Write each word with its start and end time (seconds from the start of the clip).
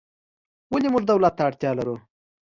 ولې 0.71 0.87
موږ 0.93 1.03
دولت 1.07 1.33
ته 1.37 1.43
اړتیا 1.49 1.71
لرو؟ 1.77 1.95